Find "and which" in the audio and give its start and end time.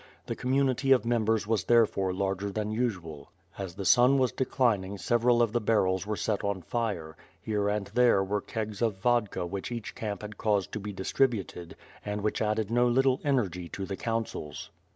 12.03-12.41